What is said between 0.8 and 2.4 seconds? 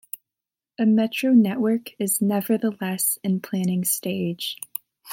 metro network is